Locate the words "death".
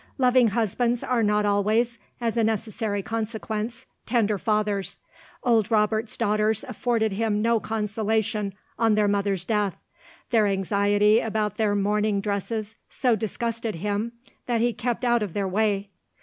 9.45-9.75